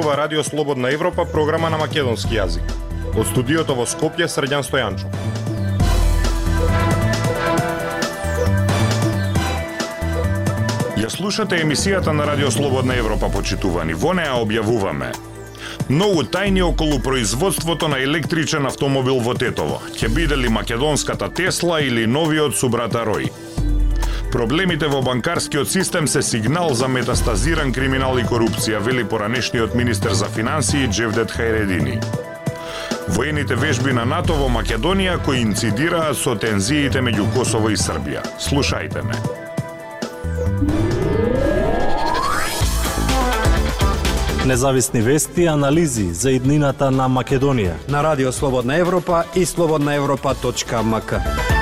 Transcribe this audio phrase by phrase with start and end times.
[0.00, 2.64] зборува Радио Слободна Европа, програма на македонски јазик.
[3.12, 5.10] Од студиото во Скопје, Средјан Стојанчо.
[10.96, 13.92] Ја слушате емисијата на Радио Слободна Европа, почитувани.
[13.92, 15.12] Во неа објавуваме
[15.88, 19.82] Многу тајни околу производството на електричен автомобил во Тетово.
[19.98, 23.28] Ќе биде ли македонската Тесла или новиот субрата Рој?
[24.32, 30.28] Проблемите во банкарскиот систем се сигнал за метастазиран криминал и корупција, вели поранешниот министер за
[30.30, 31.98] финансии Джевдет Хајредини.
[33.08, 38.22] Воените вежби на НАТО во Македонија кои инцидираат со тензиите меѓу Косово и Србија.
[38.38, 39.18] Слушајте ме.
[44.46, 51.59] Независни вести и анализи за иднината на Македонија на Радио Слободна Европа и слободнаевропа.мк.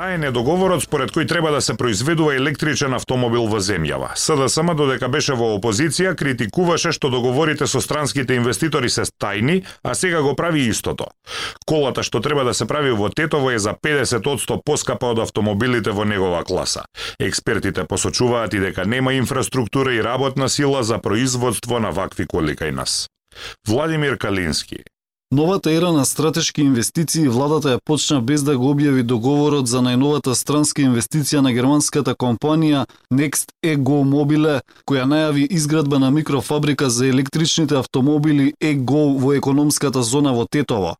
[0.00, 4.14] Таа е недоговорот според кој треба да се произведува електричен автомобил во земјава.
[4.16, 10.22] СДСМ додека беше во опозиција критикуваше што договорите со странските инвеститори се тајни, а сега
[10.24, 11.04] го прави истото.
[11.68, 16.06] Колата што треба да се прави во Тетово е за 50% поскапа од автомобилите во
[16.08, 16.86] негова класа.
[17.20, 22.72] Експертите посочуваат и дека нема инфраструктура и работна сила за производство на вакви коли кај
[22.72, 23.04] нас.
[23.68, 24.80] Владимир Калински
[25.32, 30.32] Новата ера на стратешки инвестиции владата ја почна без да го објави договорот за најновата
[30.34, 32.80] странска инвестиција на германската компанија
[33.14, 34.56] Next Ego Mobile,
[34.90, 40.96] која најави изградба на микрофабрика за електричните автомобили Ego во економската зона во Тетово.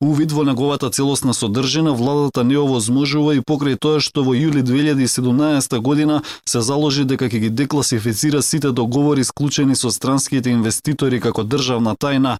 [0.00, 5.76] Увид во неговата целосна содржина, владата не овозможува и покрај тоа што во јули 2017
[5.80, 11.92] година се заложи дека ќе ги декласифицира сите договори склучени со странските инвеститори како државна
[12.00, 12.38] тајна,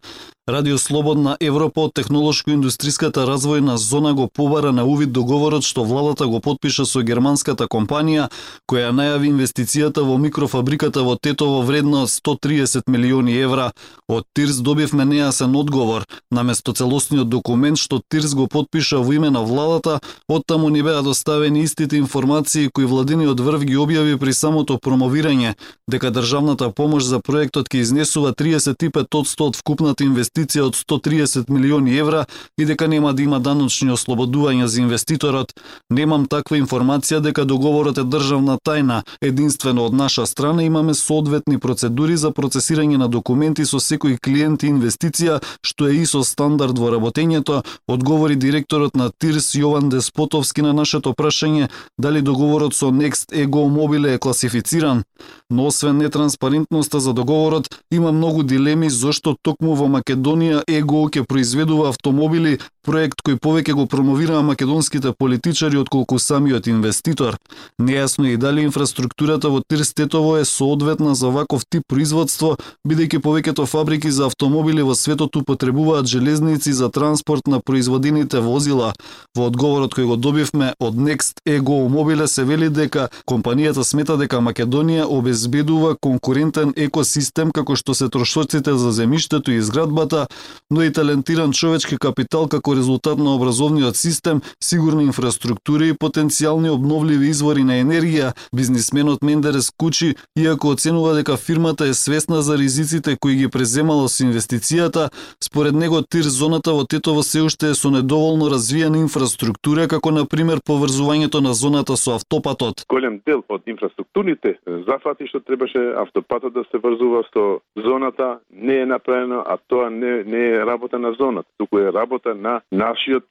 [0.51, 6.41] Радио Слободна Европа од технолошко-индустриската развојна зона го побара на увид договорот што владата го
[6.43, 8.25] подпиша со германската компанија
[8.67, 13.71] која најави инвестицијата во микрофабриката во Тетово вредна 130 милиони евра.
[14.09, 16.03] Од Тирс добивме нејасен одговор.
[16.33, 21.63] Наместо целосниот документ што Тирс го подпиша во име на владата, оттаму ни беа доставени
[21.63, 25.55] истите информации кои владиниот врв ги објави при самото промовирање,
[25.87, 31.97] дека државната помош за проектот ќе изнесува 35% од вкупната инвестиција инвестиција од 130 милиони
[31.99, 32.27] евра
[32.59, 35.53] и дека нема да има даночни ослободувања за инвеститорот.
[35.91, 39.03] Немам таква информација дека договорот е државна тајна.
[39.21, 44.71] Единствено од наша страна имаме соодветни процедури за процесирање на документи со секој клиент и
[44.71, 50.73] инвестиција, што е и со стандард во работењето, одговори директорот на ТИРС Јован Деспотовски на
[50.73, 51.69] нашето прашање
[51.99, 55.05] дали договорот со Next Ego Mobile е класифициран.
[55.51, 60.30] Но освен нетранспарентноста за договорот, има многу дилеми зошто токму во Македонија
[60.69, 67.37] ЕГО ќе произведува автомобили проект кој повеќе го промовираа македонските политичари отколку самиот инвеститор.
[67.81, 72.57] Нејасно е и дали инфраструктурата во Тирстетово е соодветна за ваков тип производство,
[72.89, 78.93] бидејќи повеќето фабрики за автомобили во светот употребуваат железници за транспорт на производените возила.
[79.37, 84.41] Во одговорот кој го добивме од Next Ego Mobile се вели дека компанијата смета дека
[84.41, 90.27] Македонија обезбедува конкурентен екосистем како што се трошоците за земиштето и изградбата,
[90.71, 96.71] но и талентиран човечки капитал како како резултат на образовниот систем, сигурна инфраструктура и потенцијални
[96.71, 103.17] обновливи извори на енергија, бизнисменот Мендерес Кучи, иако оценува дека фирмата е свесна за ризиците
[103.21, 105.11] кои ги преземала со инвестицијата,
[105.43, 110.27] според него тир зоната во Тетово се уште е со недоволно развиена инфраструктура, како на
[110.27, 112.87] пример поврзувањето на зоната со автопатот.
[112.89, 118.87] Голем дел од инфраструктурните зафати што требаше автопатот да се врзува со зоната не е
[118.87, 123.27] направено, а тоа не, не е работа на зоната, туку е работа на нашиот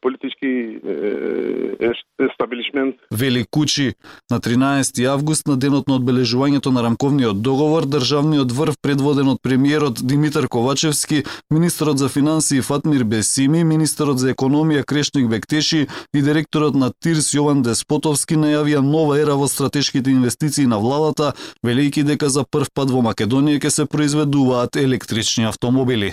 [0.00, 0.80] политички
[2.18, 2.96] естаблишмент.
[3.10, 3.94] Вели Кучи,
[4.30, 10.00] на 13 август на денот на одбележувањето на рамковниот договор, државниот врв предводен од премиерот
[10.02, 16.92] Димитар Ковачевски, министерот за финансии Фатмир Бесими, министерот за економија Крешник Бектеши и директорот на
[16.92, 21.32] ТИРС Јован Деспотовски најавија нова ера во стратешките инвестиции на владата,
[21.66, 26.12] велејќи дека за прв пат во Македонија ќе се произведуваат електрични автомобили.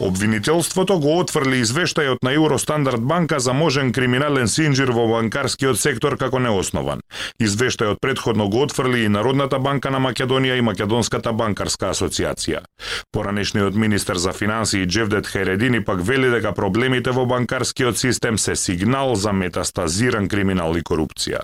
[0.00, 6.38] Обвинителството го отфрли извештајот на Евростандард банка за можен криминален синџир во банкарскиот сектор како
[6.38, 7.02] неоснован.
[7.42, 12.62] Извештајот предходно го отфрли и Народната банка на Македонија и Македонската банкарска асоциација.
[13.10, 19.14] Поранешниот министер за финансии Джевдет Хередини пак вели дека проблемите во банкарскиот систем се сигнал
[19.14, 21.42] за метастазиран криминал и корупција.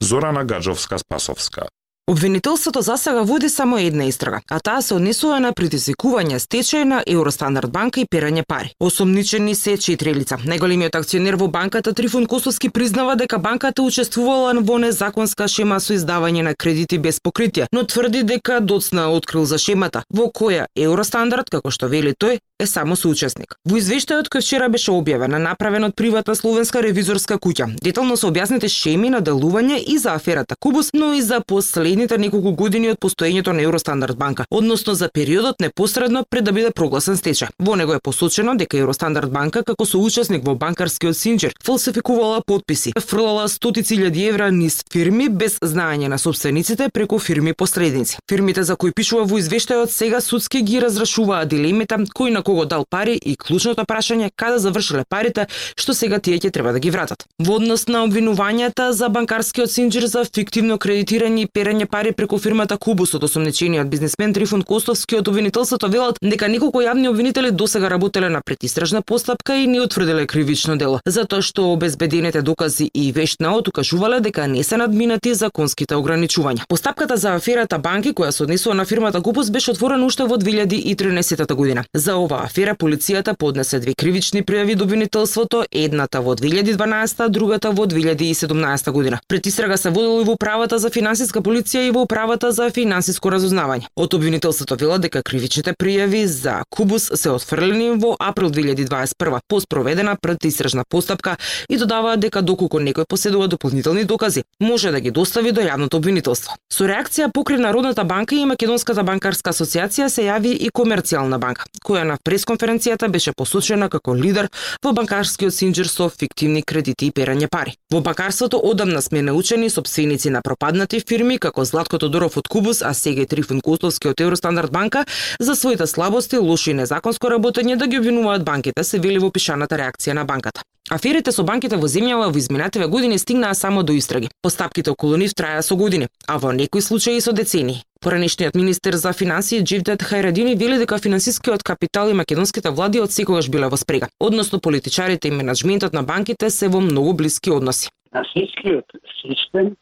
[0.00, 1.66] Зорана Гаджовска Спасовска
[2.10, 7.02] Обвинителството за сега води само една истрага, а таа се однесува на притисикување стечај на
[7.06, 8.72] Евростандард банка и перање пари.
[8.80, 10.34] Осомничени се четири лица.
[10.42, 16.42] Најголемиот акционер во банката Трифун Косовски признава дека банката учествувала во незаконска шема со издавање
[16.42, 21.70] на кредити без покритие, но тврди дека доцна открил за шемата, во која Евростандард, како
[21.70, 23.56] што вели тој, е само соучесник.
[23.66, 28.70] Во извештајот кој вчера беше објавен, направен од приватна словенска ревизорска куќа, детално се објасните
[28.70, 33.52] шеми на делување и за аферата Кубус, но и за последните неколку години од постоењето
[33.52, 37.50] на Евростандард банка, односно за периодот непосредно пред да биде прогласен стечај.
[37.58, 43.48] Во него е посочено дека Евростандард банка како соучесник во банкарскиот синџер фалсификувала подписи, фрлала
[43.48, 48.18] стотици илјади евра низ фирми без знаење на собствениците преку фирми посредници.
[48.30, 52.84] Фирмите за кои пишува во извештајот сега судски ги разрашуваа дилемите кој на кого дал
[52.84, 55.46] пари и клучното прашање каде завршиле парите
[55.80, 57.24] што сега тие ќе треба да ги вратат.
[57.40, 62.76] Во однос на обвинувањата за банкарскиот синџир за фиктивно кредитирање и перење пари преку фирмата
[62.76, 68.28] Кубус од осомничениот бизнисмен Трифон Костовски од обвинителството велат дека неколку јавни обвинители досега работеле
[68.28, 74.20] на предистражна постапка и не утврдиле кривично дело, затоа што обезбедените докази и вештнаот укажувале
[74.20, 76.68] дека не се надминати законските ограничувања.
[76.68, 81.54] Постапката за аферата банки која се однесува на фирмата Кубус беше отворена уште во 2013
[81.54, 81.84] година.
[81.94, 87.86] За оваа афера полицијата поднесе две кривични пријави до обвинителството, едната во 2012, другата во
[87.86, 89.20] 2017 година.
[89.28, 93.30] Пред истрага се водела и во управата за финансиска полиција и во управата за финансиско
[93.30, 93.86] разузнавање.
[93.96, 100.16] Од обвинителството вела дека кривичните пријави за Кубус се отфрлени во април 2021 по спроведена
[100.16, 101.36] предистражна постапка
[101.68, 106.56] и додаваат дека доколку некој поседува дополнителни докази, може да ги достави до јавното обвинителство.
[106.72, 112.04] Со реакција покрај Народната банка и Македонската банкарска асоциација се јави и Комерцијална банка, која
[112.04, 114.48] на пресконференцијата беше посочена како лидер
[114.84, 117.74] во банкарскиот синџир со фиктивни кредити и перање пари.
[117.92, 122.94] Во банкарството одамна сме научени собственици на пропаднати фирми како Златко Тодоров од Кубус, а
[122.94, 125.04] сега и Трифун Костовски од Евростандард банка
[125.40, 129.76] за своите слабости, лоши и незаконско работење да ги обвинуваат банките, се вели во пишаната
[129.76, 130.64] реакција на банката.
[130.90, 134.32] Аферите со банките во земјава во изминативе години стигнаа само до истраги.
[134.42, 137.84] Постапките околу нив траја со години, а во некои случаи со децении.
[138.02, 143.46] Поранешниот министер за финансии Дживдет Хајрадини вели дека финансискиот капитал и македонските влади од секогаш
[143.48, 147.90] биле во спрега, односно политичарите и менеджментот на банките се во многу блиски односи.
[148.10, 148.90] Финансискиот
[149.22, 149.76] систем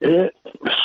[0.00, 0.30] е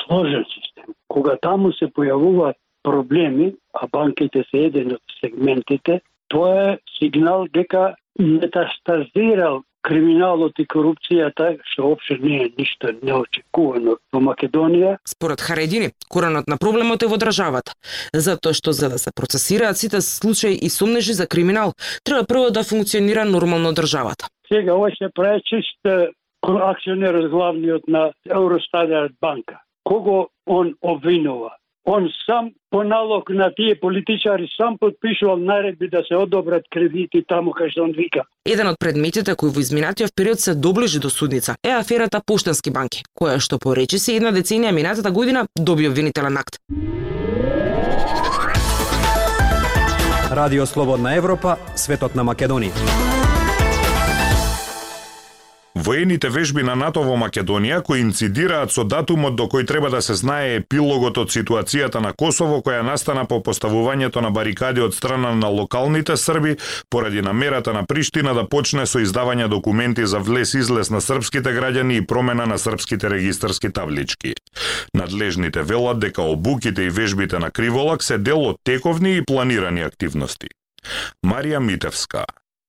[0.02, 0.96] сложен систем.
[1.08, 6.02] Кога таму се појавуваат проблеми, а банките се еден од сегментите,
[6.34, 14.20] тоа е сигнал дека метастазирал криминалот и корупцијата, што општо не е ништо неочекувано во
[14.22, 14.98] Македонија.
[15.08, 17.74] Според Харедини, коренот на проблемот е во државата,
[18.14, 21.74] затоа што за да се процесираат сите случаи и сомнежи за криминал,
[22.04, 24.28] треба прво да функционира нормално државата.
[24.52, 25.10] Сега ова се
[25.46, 26.12] чист
[26.44, 29.62] акционерот главниот на Евростадијат банка.
[29.84, 31.58] Кого он обвинува?
[31.86, 37.52] Он сам по налог на тие политичари сам подпишувал наредби да се одобрат кредити таму
[37.52, 38.24] кај што он вика.
[38.46, 43.04] Еден од предметите кои во изминатиот период се доближи до судница е аферата Поштенски банки,
[43.18, 46.60] која што поречи се една деценија минатата година доби обвинителен акт.
[50.32, 53.21] Радио Слободна Европа, светот на Македонија.
[55.76, 60.58] Воените вежби на НАТО во Македонија коинцидираат со датумот до кој треба да се знае
[60.60, 66.18] епилогот од ситуацијата на Косово која настана по поставувањето на барикади од страна на локалните
[66.18, 66.58] срби
[66.90, 72.06] поради намерата на Приштина да почне со издавање документи за влез-излез на српските граѓани и
[72.08, 74.36] промена на српските регистарски таблички.
[74.94, 80.52] Надлежните велат дека обуките и вежбите на Криволак се дел од тековни и планирани активности.
[81.24, 82.26] Марија Митевска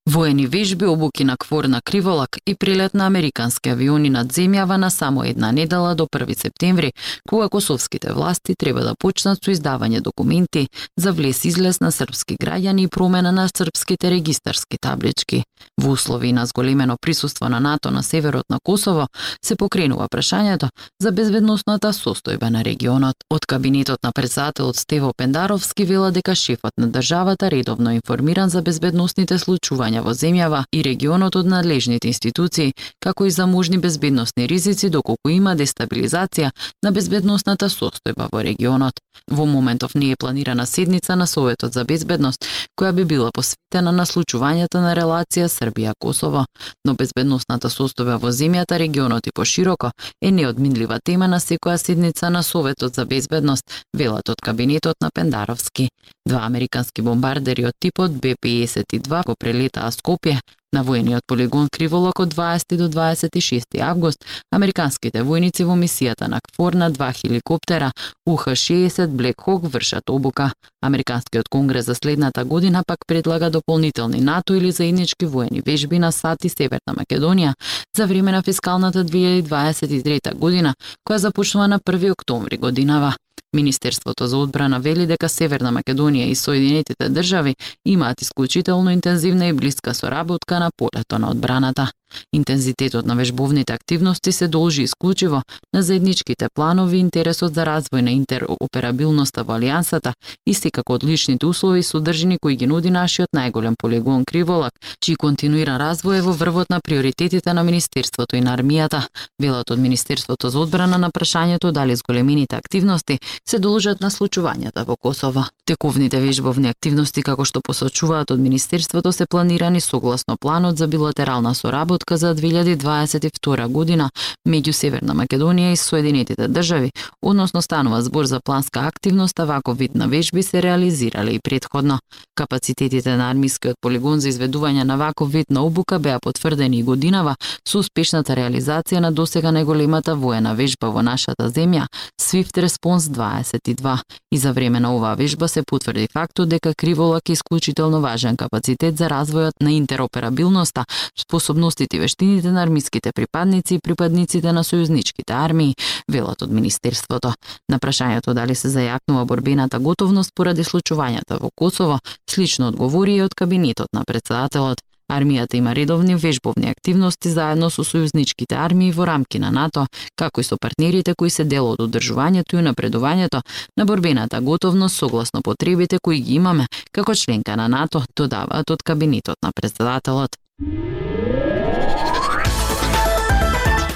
[0.07, 4.91] Воени вежби, обуки на квор на Криволак и прилет на американски авиони над земјава на
[4.91, 6.93] само една недела до 1 септември,
[7.29, 10.67] кога косовските власти треба да почнат со издавање документи
[10.99, 15.45] за влез-излез на српски граѓани и промена на српските регистарски таблички.
[15.79, 19.07] Во услови на зголемено присуство на НАТО на северот на Косово
[19.45, 20.69] се покренува прашањето
[21.01, 23.15] за безбедносната состојба на регионот.
[23.31, 29.39] Од кабинетот на председателот Стево Пендаровски вела дека шефот на државата редовно информиран за безбедносните
[29.39, 34.91] случувања образование во земјава и регионот од надлежните институции, како и за можни безбедносни ризици
[34.91, 36.51] доколку има дестабилизација
[36.83, 38.95] на безбедносната состојба во регионот.
[39.31, 42.47] Во моментов не е планирана седница на Советот за безбедност,
[42.79, 46.45] која би била посветена на случувањата на релација Србија-Косово,
[46.85, 52.43] но безбедносната состојба во земјата, регионот и пошироко е неодминлива тема на секоја седница на
[52.43, 55.89] Советот за безбедност, велат од кабинетот на Пендаровски.
[56.27, 60.39] Два американски бомбардери од типот Б-52 го прелета СА Скопје.
[60.73, 66.75] На воениот полигон Криволок од 20 до 26 август, американските војници во мисијата на КФОР
[66.75, 67.91] на два хеликоптера
[68.27, 70.53] УХ-60 Black Hawk вршат обука.
[70.81, 76.45] Американскиот конгрес за следната година пак предлага дополнителни НАТО или заеднички воени вежби на САД
[76.45, 77.53] и Северна Македонија
[77.97, 80.75] за време на фискалната 2023 година,
[81.09, 83.15] која започнува на 1 октомври годинава.
[83.57, 89.95] Министерството за одбрана вели дека Северна Македонија и Соединетите држави имаат исклучително интензивна и блиска
[89.95, 91.91] соработка на полето на одбраната.
[92.33, 95.43] Интензитетот на вежбовните активности се должи исклучиво
[95.75, 100.13] на заедничките планови и интересот за развој на интероперабилноста во Алијансата,
[100.47, 104.73] исти како одличните услови и содржини кои ги нуди нашиот најголем полигон Криволак,
[105.05, 109.07] чиј континуиран развој е во врвот на приоритетите на Министерството и на армијата.
[109.41, 114.97] Велат од Министерството за одбрана на прашањето дали зголемените активности се должат на случувањата во
[114.97, 115.45] Косово.
[115.65, 122.17] Тековните вежбовни активности, како што посочуваат од Министерството, се планирани согласно планот за билатерална соработка
[122.17, 124.11] за 2022 година
[124.49, 126.91] меѓу Северна Македонија и Соединетите држави,
[127.23, 131.99] односно станува збор за планска активност, а ваков вид на вежби се реализирале и предходно.
[132.35, 137.37] Капацитетите на армискиот полигон за изведување на ваков вид на обука беа потврдени и годинава
[137.69, 141.87] со успешната реализација на досега најголемата воена вежба во нашата земја,
[142.21, 143.99] Swift Response 22.
[144.33, 148.97] И за време на оваа вежба се потврди фактот дека Криволак е исклучително важен капацитет
[148.99, 150.85] за развојот на интероперабилноста,
[151.19, 155.75] способностите и вештините на армиските припадници и припадниците на сојузничките армии,
[156.09, 157.35] велат од Министерството.
[157.69, 161.99] На прашањето дали се зајакнува борбената готовност поради случувањата во Косово,
[162.31, 164.83] слично одговори и од кабинетот на председателот.
[165.13, 170.45] Армијата има редовни вежбовни активности заедно со сојузничките армии во рамки на НАТО, како и
[170.45, 173.43] со партнерите кои се дел од одржувањето и напредувањето
[173.77, 179.37] на борбената готовност согласно потребите кои ги имаме како членка на НАТО, додаваат од кабинетот
[179.43, 180.37] на председателот.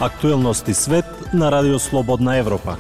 [0.00, 2.76] Актуелности свет на Радио Слободна Европа.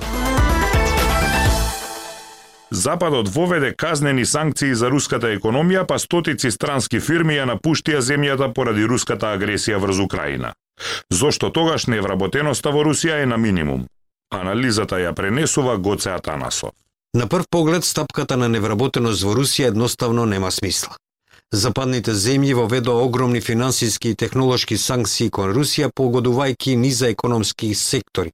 [2.70, 8.86] Западот воведе казнени санкции за руската економија, па стотици странски фирми ја напуштија земјата поради
[8.86, 10.52] руската агресија врз Украина.
[11.10, 13.86] Зошто тогаш невработеноста во Русија е на минимум?
[14.34, 16.72] Анализата ја пренесува Гоце Атанасов.
[17.14, 20.96] На прв поглед, стапката на невработеност во Русија едноставно нема смисла.
[21.52, 28.32] Западните земји воведоа огромни финансиски и технолошки санкции кон Русија, погодувајќи низа економски сектори,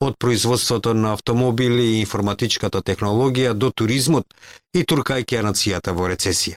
[0.00, 4.26] од производството на автомобили и информатичката технологија до туризмот
[4.74, 6.54] и туркајќи ја нацијата во рецесија.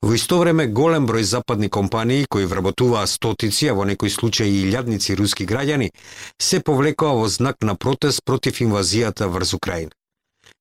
[0.00, 4.62] Во исто време, голем број западни компании кои вработуваа стотици, а во некои случаи и
[4.64, 5.90] илјадници руски граѓани,
[6.40, 9.90] се повлекоа во знак на протест против инвазијата врз Украина.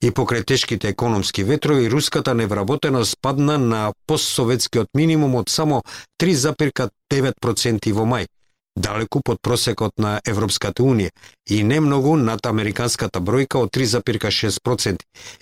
[0.02, 5.84] И покрај тешките економски ветрови, руската невработеност падна на постсоветскиот минимум од само
[6.20, 8.28] 3,9% во мај,
[8.76, 11.10] далеку под просекот на Европската Унија
[11.50, 14.98] и не многу над американската бројка од 3,6%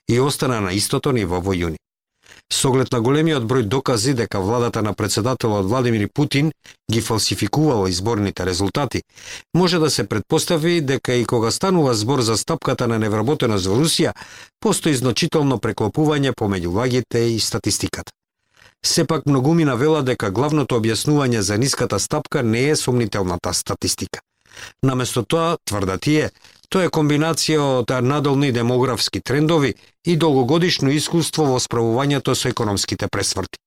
[0.08, 1.78] и остана на истото ниво во јуни.
[2.52, 6.52] Соглед оглед на големиот број докази дека владата на председателот Владимир Путин
[6.92, 9.02] ги фалсификувала изборните резултати,
[9.54, 14.14] може да се предпостави дека и кога станува збор за стапката на невработеност во Русија,
[14.60, 18.12] постои значително преклопување помеѓу лагите и статистиката.
[18.86, 24.22] Сепак многумина вела дека главното објаснување за ниската стапка не е сомнителната статистика.
[24.84, 26.30] Наместо тоа, тврдат тие,
[26.70, 29.72] Тоа е комбинација од надолни демографски трендови
[30.06, 33.58] и долгогодишно искуство во справувањето со економските пресврти.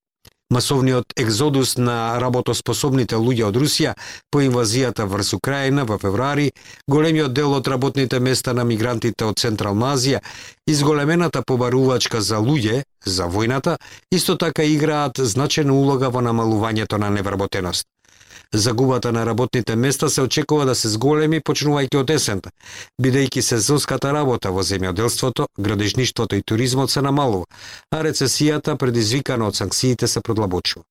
[0.52, 3.94] Масовниот екзодус на работоспособните луѓе од Русија
[4.28, 6.50] по инвазијата врз Украина во февруари,
[6.84, 10.20] големиот дел од работните места на мигрантите од Централна Азија
[10.68, 13.78] изголемената побарувачка за луѓе, за војната,
[14.12, 17.91] исто така играат значена улога во намалувањето на невработеност.
[18.54, 22.50] Загубата на работните места се очекува да се зголеми почнувајќи од есента,
[23.00, 27.46] бидејќи сезонската работа во земјоделството, градежништвото и туризмот се намалува,
[27.90, 30.84] а рецесијата предизвикана од санкциите се продлабочува.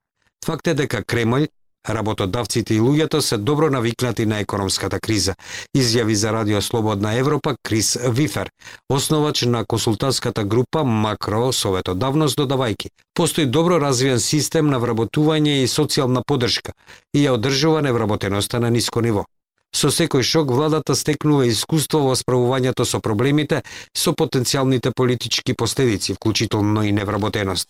[0.45, 1.47] Факт е дека Кремљ
[1.89, 5.33] Работодавците и луѓето се добро навикнати на економската криза,
[5.77, 8.49] изјави за Радио Слободна Европа Крис Вифер,
[8.89, 12.89] основач на консултантската група Макро Советодавност додавајки.
[13.13, 16.73] Постои добро развиен систем на вработување и социјална подршка
[17.13, 19.25] и ја одржува невработеноста на ниско ниво.
[19.73, 23.63] Со секој шок владата стекнува искуство во справувањето со проблемите
[23.97, 27.69] со потенцијалните политички последици, вклучително и невработеност.